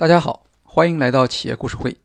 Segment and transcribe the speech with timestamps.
[0.00, 1.98] 大家好，欢迎来到企业故事会。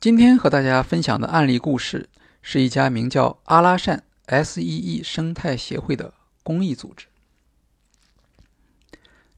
[0.00, 2.08] 今天和大家分享的案例故事
[2.40, 7.08] 是一家名叫阿拉善 S.E.E 生态协会的公益组织。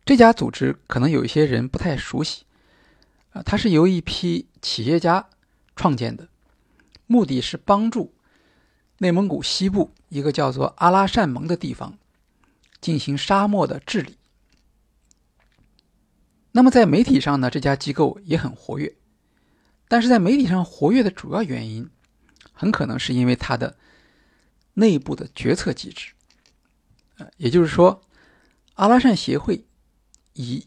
[0.05, 2.45] 这家组织可能有一些人不太熟悉，
[3.31, 5.29] 啊，它是由一批企业家
[5.75, 6.29] 创建的，
[7.09, 8.15] 目的是帮助
[8.99, 11.99] 内蒙古西部一个叫做阿拉善盟的地方
[12.81, 14.17] 进行沙漠的治理。
[16.59, 18.93] 那么在媒体上呢，这家机构也很活跃，
[19.87, 21.89] 但是在媒体上活跃的主要原因，
[22.53, 23.77] 很可能是因为它的
[24.75, 26.15] 内部的决策机制。
[27.37, 28.03] 也就是说，
[28.75, 29.67] 阿拉善协会
[30.33, 30.67] 以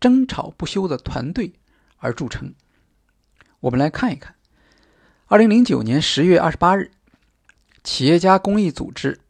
[0.00, 1.52] 争吵不休的团队
[1.98, 2.52] 而著称。
[3.60, 4.34] 我们来看一看，
[5.26, 6.90] 二零零九年十月二十八日，
[7.84, 9.20] 企业家公益组织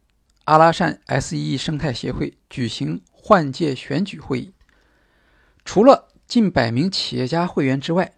[0.45, 4.51] 阿拉善 S.E.E 生态协会举行换届选举会议。
[5.63, 8.13] 除了近百名企业家会员之外，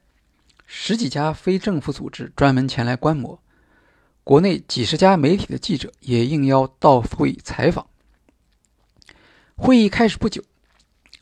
[0.65, 3.41] 十几家非政府组织专门前来观摩，
[4.23, 7.87] 国内几十家媒体的记者也应邀到会采访。
[9.55, 10.43] 会议开始不久，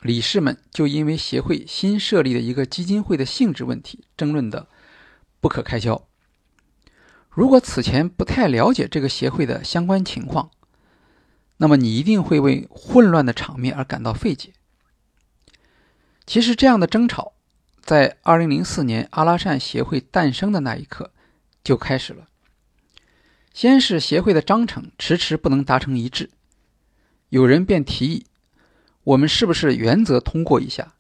[0.01, 4.67] 理事们就因为协会新设立的一个基金会的性质问题争论的
[5.41, 6.07] 不可开交。
[7.29, 10.51] 如果此前不太了解这个协会的相关情况，
[11.57, 14.53] 那么你一定会为混乱的场面而感到费解。
[16.25, 17.33] 其实，这样的争吵，
[17.81, 21.11] 在2004年阿拉善协会诞生的那一刻
[21.63, 22.27] 就开始了。
[23.53, 26.29] 先是协会的章程迟迟不能达成一致，
[27.29, 28.25] 有人便提议
[29.03, 30.93] ：“我们是不是原则通过一下？”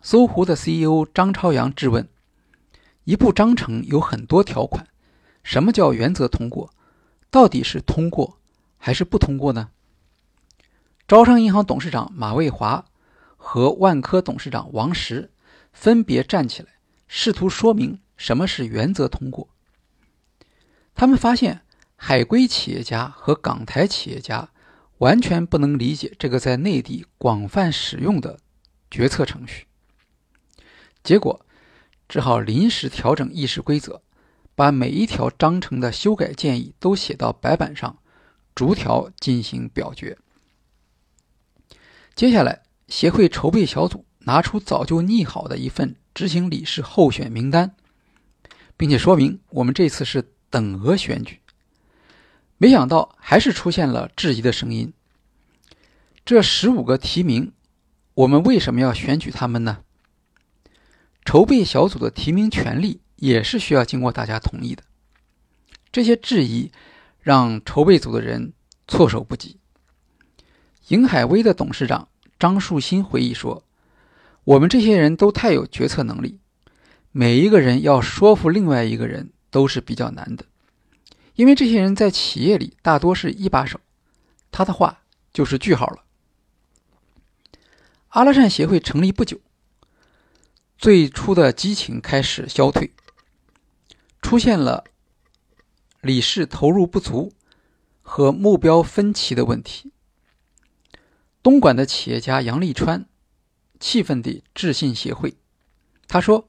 [0.00, 2.08] 搜狐的 CEO 张朝阳质问
[3.04, 4.86] ：“一部章程有很多条款，
[5.42, 6.72] 什么叫原则通过？
[7.28, 8.38] 到底是通过
[8.78, 9.70] 还是不通过呢？”
[11.06, 12.86] 招商银行董事长马卫华。
[13.48, 15.30] 和万科董事长王石
[15.72, 16.68] 分别站起来，
[17.06, 19.48] 试图说明什么是原则通过。
[20.96, 21.62] 他们发现
[21.94, 24.50] 海归企业家和港台企业家
[24.98, 28.40] 完全不能理解这个在内地广泛使用的
[28.90, 29.68] 决策程序，
[31.04, 31.46] 结果
[32.08, 34.02] 只好临时调整议事规则，
[34.56, 37.96] 把每一条章程的修改建议都写到白板上，
[38.56, 40.18] 逐条进行表决。
[42.16, 42.65] 接下来。
[42.88, 47.74] 协会筹备小组拿出早就拟好的一份执行理事候选名单，
[48.76, 51.40] 并且说明我们这次是等额选举。
[52.58, 54.92] 没想到还是出现了质疑的声音。
[56.24, 57.52] 这十五个提名，
[58.14, 59.82] 我们为什么要选举他们呢？
[61.24, 64.84] 筹备小组的提名权利也是需要经过大家同意的。
[65.90, 66.70] 这些质疑
[67.20, 68.52] 让筹备组的人
[68.86, 69.58] 措手不及。
[70.88, 72.08] 银海威的董事长。
[72.38, 73.64] 张树新回忆说
[74.44, 76.40] ：“我们这些人都太有决策能力，
[77.12, 80.44] 每一个人要说服另外一个人都是比较难的，
[81.34, 83.80] 因为这些人在企业里大多是一把手，
[84.50, 85.02] 他的话
[85.32, 86.04] 就是句号了。”
[88.10, 89.38] 阿拉善协会成立不久，
[90.78, 92.92] 最初的激情开始消退，
[94.22, 94.84] 出现了
[96.00, 97.32] 理事投入不足
[98.02, 99.92] 和目标分歧的问题。
[101.46, 103.06] 东莞的企业家杨立川
[103.78, 105.36] 气愤地致信协会，
[106.08, 106.44] 他说：“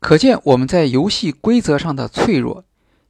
[0.00, 2.64] 可见我们在游戏规则上的脆弱，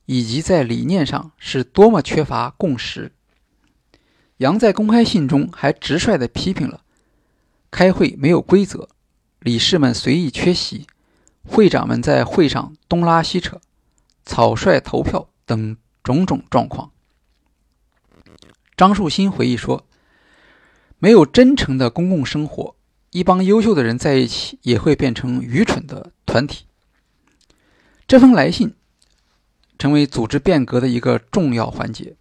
[0.05, 3.13] 以及在理念上是多么缺乏共识。”
[4.37, 6.83] 杨在公开信中还直率地批评了
[7.71, 8.91] 开会没有规则、
[9.39, 10.87] 理事们随意缺席、
[11.43, 13.59] 会长们在会上东拉西扯、
[14.27, 16.93] 草率投票等种种状况。
[18.77, 19.88] 张树新回忆说。
[21.01, 22.75] 没有真诚的公共生活，
[23.11, 26.67] 一帮优秀的人在一起也会变成愚蠢的团体。
[28.09, 28.75] 这封来信
[29.79, 32.17] 成为组织变革的一个重要环节。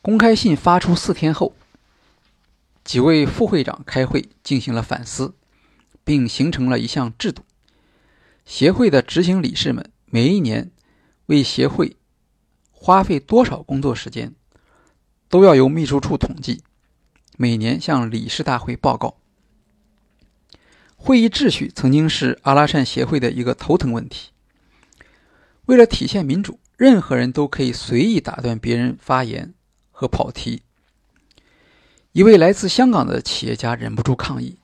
[0.00, 1.56] 公开信发出四天后，
[2.84, 5.34] 几位副会长开会进行了反思，
[6.04, 7.42] 并形成了一项制度：
[8.44, 10.70] 协会的执行理事们每一年
[11.26, 11.96] 为协会
[12.70, 14.34] 花费多少工作时间，
[15.28, 16.62] 都要由秘书处统计。
[17.36, 19.16] 每年向理事大会报告。
[20.96, 24.30] 会议秩序曾经是阿拉善协会的一个头疼问题。
[25.66, 29.54] 为了体现民主，任何人都可以随意打断别人发言
[29.90, 30.62] 和跑题。
[32.12, 34.58] 一位来自香港的企业家忍不住抗议：“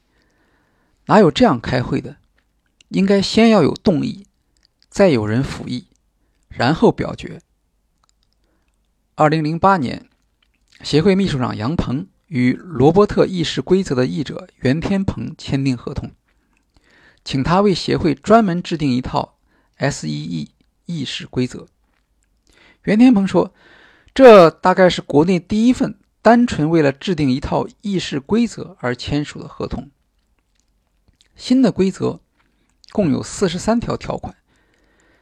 [1.06, 2.16] 哪有这样开会的？
[2.88, 4.26] 应该先要有动议，
[4.88, 5.86] 再有人辅议，
[6.48, 7.40] 然后表决。”
[9.16, 10.08] 二零零八年，
[10.82, 12.06] 协会秘书长杨鹏。
[12.30, 16.12] 与罗伯特议事规则的译者袁天鹏签订合同，
[17.24, 19.36] 请他为协会专门制定一套
[19.78, 20.52] S.E.E
[20.86, 21.66] 议事规则。
[22.84, 23.52] 袁天鹏说
[24.14, 29.90] ：“这大概是国内第一份单纯为了制定一套议事规则而签署的合同。
[31.34, 32.20] 新的规则
[32.92, 34.36] 共有四十三条条款，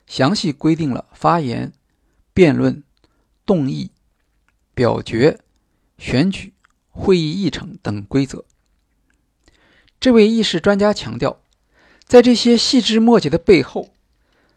[0.07, 1.73] 详细规定了发言、
[2.35, 2.85] 辩论、
[3.47, 3.93] 动议、
[4.75, 5.41] 表决、
[5.97, 6.53] 选举、
[6.99, 8.45] 会议议程等规则。”
[10.01, 11.41] 这位议事专家强调，
[12.05, 13.91] 在这些细枝末节的背后，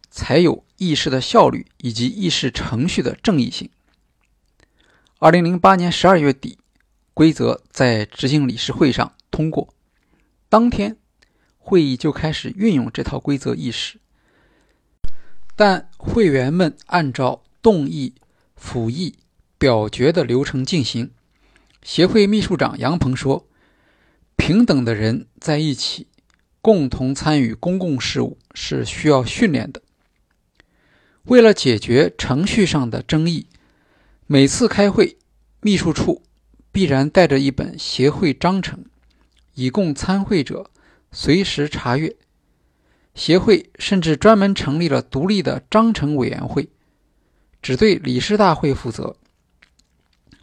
[0.10, 0.64] 才有。
[0.82, 3.70] 议事的效率以及议事程序的正义性。
[5.20, 6.58] 二零零八年十二月底，
[7.14, 9.72] 规则在执行理事会上通过，
[10.50, 10.98] 当天
[11.60, 14.00] 会议就开始运用这套规则议事。
[15.56, 18.16] 但会员们按照动议、
[18.56, 19.20] 辅议、
[19.60, 21.12] 表决的流程进行。
[21.84, 23.48] 协会秘书长杨鹏说
[24.38, 26.08] ：“平等的人在一起，
[26.62, 29.82] 共同参与公共事务是需要训练的。”
[31.26, 33.48] 为了解决程序上的争议，
[34.28, 35.18] 每次开会，
[35.62, 36.24] 秘书处
[36.72, 38.86] 必然带着一本协会章程，
[39.56, 40.70] 以供参会者
[41.12, 42.16] 随时查阅。
[43.14, 46.70] 协会甚至专门成立了独立的章程委员会，
[47.62, 49.18] 只对理事大会负责。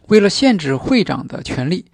[0.09, 1.85] 为了限制会长的权力，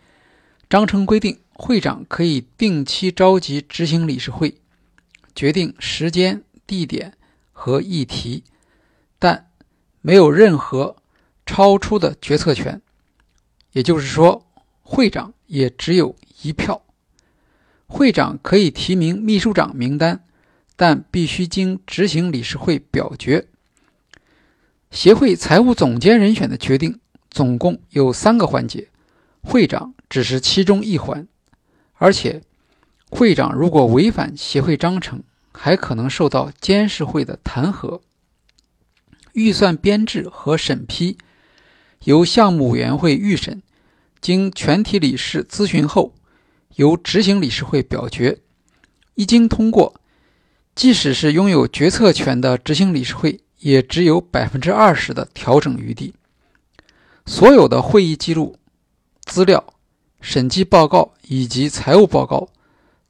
[0.70, 4.56] 章程规定会长可以定期召集执行理事会，
[5.36, 7.14] 决定时间、地点
[7.52, 8.46] 和议题。
[9.20, 9.52] 但
[10.02, 10.96] 没有任何
[11.46, 12.82] 超出的决策权，
[13.74, 14.48] 也就是说，
[14.82, 16.84] 会长也只有一票。
[17.86, 20.24] 会长可以提名秘书长名单，
[20.78, 23.50] 但必须经执行理事会表决。
[24.90, 27.02] 协会财务总监人选的决定
[27.36, 28.88] 总共有三个环节，
[29.42, 31.28] 会长只是其中一环，
[31.96, 32.42] 而且
[33.10, 35.22] 会长如果违反协会章程，
[35.52, 38.00] 还可能受到监事会的弹劾。
[39.34, 41.18] 预算编制和审批
[42.06, 43.62] 由项目委员会预审，
[44.22, 46.16] 经全体理事咨询后，
[46.76, 48.40] 由执行理事会表决。
[49.16, 50.00] 一经通过，
[50.74, 56.14] 即使是拥有决策权的执行理事会，也只有百分之二十的调整余地。
[57.26, 58.56] 所有的会议记录、
[59.24, 59.74] 资料、
[60.22, 62.50] 审计报告以及财务报告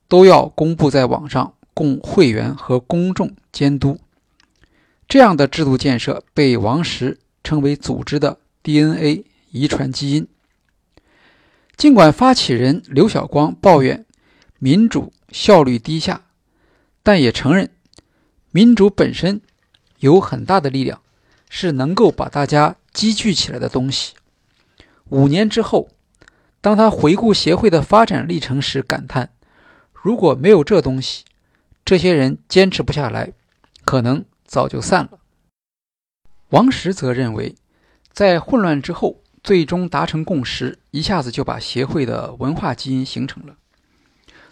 [0.07, 3.99] 都要公布在网上，供会员和公众监督。
[5.07, 10.27] 这样的制度建设被王石称为“组织的 DNA 遗传基因”。
[11.75, 14.05] 尽管发起人刘晓光抱怨
[14.59, 16.21] 民主效率低下，
[17.03, 17.69] 但也承认
[18.51, 19.41] 民主本身
[19.99, 21.01] 有很大的力量，
[21.57, 24.13] 是能够把大家积聚起来的东西。
[25.07, 25.87] 五年之后，
[26.59, 29.29] 当他回顾协会的发展历程时，感叹
[30.03, 31.23] ：“如果没有这东西，
[31.85, 33.31] 这些人坚持不下来，
[33.85, 35.19] 可能。”早就散了。
[36.49, 37.55] 王石则认为，
[38.11, 43.55] 在混乱之后，最终达成共识，一下子就把协会的文化基因形成了。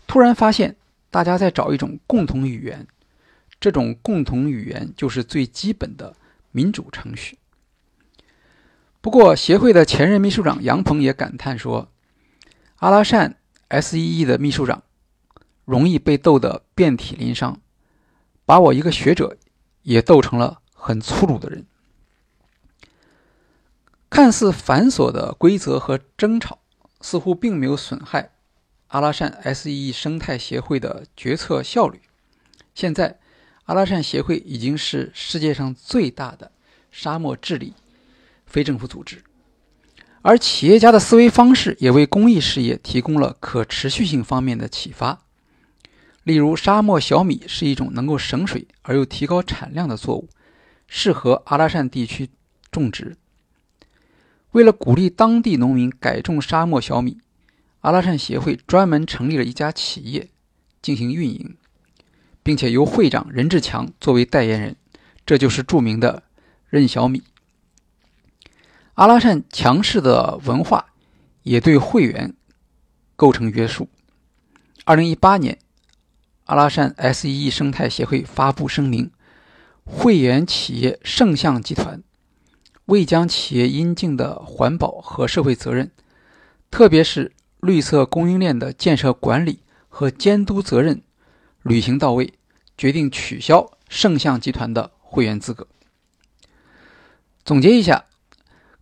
[0.07, 0.77] 突然发现，
[1.11, 2.88] 大家在找一种共同语言，
[3.59, 6.15] 这种共同语言就是最基本的
[6.53, 7.38] 民主程序。
[9.01, 11.91] 不过，协会的前任秘书长杨鹏也感叹说
[12.79, 14.83] ：“阿拉善 S.E.E 的秘书长
[15.65, 17.60] 容易被斗得遍体鳞伤，
[18.45, 19.36] 把我一个学者。”
[19.83, 21.65] 也斗成了很粗鲁的人。
[24.10, 26.60] 看似繁琐的规则和争吵，
[27.01, 28.31] 似乎并没有损害
[28.88, 32.01] 阿拉善 S.E.E 生态协会的决策效率。
[32.74, 33.19] 现在，
[33.65, 36.51] 阿拉善协会已经是世界上最大的
[36.91, 37.74] 沙漠治理
[38.46, 39.24] 非政府组织，
[40.22, 45.22] 而企业家的思维方式也为公益事业提供了可持续性方面的启发。
[46.24, 50.29] 例如，沙漠小米是一种能够省水而又提高产量的作物，
[50.88, 52.29] 适合阿拉善地区
[52.72, 53.17] 种植。
[54.51, 57.17] 为了鼓励当地农民改种沙漠小米，
[57.82, 60.29] 阿拉善协会专门成立了一家企业
[60.82, 61.58] 进行运营，
[62.43, 64.75] 并且由会长任志强作为代言人，
[65.25, 66.23] 这就是著名的
[66.69, 67.23] “任小米”。
[68.93, 70.93] 阿拉善强势的文化
[71.41, 72.35] 也对会员
[73.15, 73.89] 构成约束。
[74.85, 75.57] 二零一八年。
[76.45, 79.12] 阿拉善 S.E.E 生态协会发布声明，
[79.85, 82.03] 会员企业圣象集团
[82.88, 85.89] 未将企业应尽的环保和社会责任，
[86.69, 87.31] 特别是
[87.62, 91.01] 绿色供应链的建设管理和监督责任
[91.63, 92.34] 履行到位，
[92.77, 95.67] 决定取消圣象集团的会员资格。
[97.43, 98.05] 总结一下，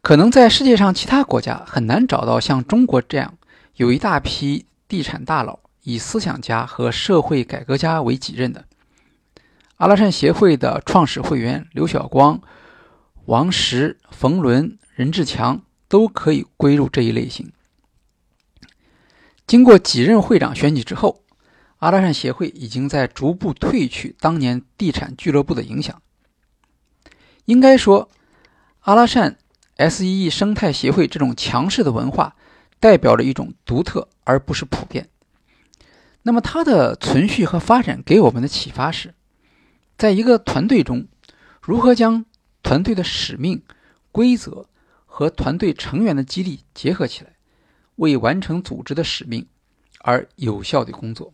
[0.02, 3.38] 可能在世界上其他国家很难找到像中国这样
[3.76, 8.66] 有一大批地产大佬，以思想家和社会改革家为己任的。
[9.78, 12.42] 阿拉善协会的创始会员刘晓光、
[13.26, 17.52] 王石、冯仑、任志强都可以归入这一类型。
[19.48, 21.24] 经过几任会长选举之后，
[21.82, 26.00] 阿拉善协会已经在逐步褪去当年地产俱乐部的影响。
[27.46, 28.08] 应该说，
[28.82, 29.40] 阿拉善
[29.78, 32.36] S.E.E 生态协会这种强势的文化，
[32.80, 35.10] 代表着一种独特而不是普遍。
[36.22, 39.16] 那么它的存续和发展给我们的启发是，
[39.98, 41.08] 在一个团队中，
[41.64, 42.26] 如何将
[42.62, 43.64] 团队的使命、
[44.12, 44.68] 规则
[45.08, 47.32] 和团队成员的激励结合起来。
[47.96, 49.48] 为完成组织的使命
[50.00, 51.34] 而有效的工作。